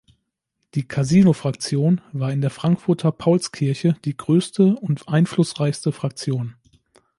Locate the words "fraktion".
5.91-6.55